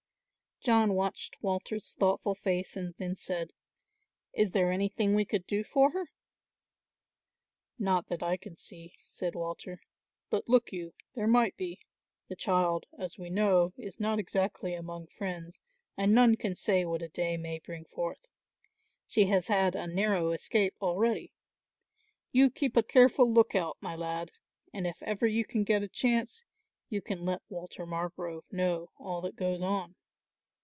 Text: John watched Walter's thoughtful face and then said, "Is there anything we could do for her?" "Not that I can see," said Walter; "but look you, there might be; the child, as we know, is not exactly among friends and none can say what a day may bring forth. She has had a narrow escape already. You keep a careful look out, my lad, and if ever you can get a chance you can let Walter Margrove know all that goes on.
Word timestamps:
John 0.63 0.93
watched 0.93 1.41
Walter's 1.41 1.95
thoughtful 1.95 2.35
face 2.35 2.77
and 2.77 2.93
then 2.99 3.15
said, 3.15 3.51
"Is 4.31 4.51
there 4.51 4.71
anything 4.71 5.15
we 5.15 5.25
could 5.25 5.47
do 5.47 5.63
for 5.63 5.89
her?" 5.89 6.11
"Not 7.79 8.09
that 8.09 8.21
I 8.21 8.37
can 8.37 8.57
see," 8.57 8.93
said 9.11 9.33
Walter; 9.33 9.81
"but 10.29 10.47
look 10.47 10.71
you, 10.71 10.93
there 11.15 11.25
might 11.25 11.57
be; 11.57 11.79
the 12.27 12.35
child, 12.35 12.85
as 12.95 13.17
we 13.17 13.31
know, 13.31 13.73
is 13.75 13.99
not 13.99 14.19
exactly 14.19 14.75
among 14.75 15.07
friends 15.07 15.63
and 15.97 16.13
none 16.13 16.35
can 16.35 16.53
say 16.53 16.85
what 16.85 17.01
a 17.01 17.09
day 17.09 17.37
may 17.37 17.57
bring 17.57 17.85
forth. 17.85 18.27
She 19.07 19.25
has 19.25 19.47
had 19.47 19.75
a 19.75 19.87
narrow 19.87 20.29
escape 20.29 20.75
already. 20.79 21.33
You 22.31 22.51
keep 22.51 22.77
a 22.77 22.83
careful 22.83 23.33
look 23.33 23.55
out, 23.55 23.77
my 23.81 23.95
lad, 23.95 24.29
and 24.71 24.85
if 24.85 25.01
ever 25.01 25.25
you 25.25 25.43
can 25.43 25.63
get 25.63 25.81
a 25.81 25.87
chance 25.87 26.43
you 26.87 27.01
can 27.01 27.25
let 27.25 27.41
Walter 27.49 27.87
Margrove 27.87 28.53
know 28.53 28.91
all 28.99 29.21
that 29.21 29.35
goes 29.35 29.63
on. 29.63 29.95